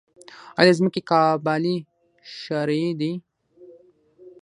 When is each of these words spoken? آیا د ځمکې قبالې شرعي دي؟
آیا 0.59 0.71
د 0.73 0.77
ځمکې 0.79 1.01
قبالې 1.09 1.75
شرعي 2.39 2.89
دي؟ 2.99 3.11